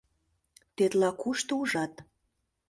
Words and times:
—Тетла 0.75 1.09
кушто 1.21 1.53
ужат? 1.61 1.93